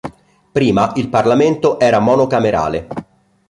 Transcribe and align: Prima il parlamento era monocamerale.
Prima 0.51 0.93
il 0.95 1.09
parlamento 1.09 1.79
era 1.79 1.99
monocamerale. 1.99 2.87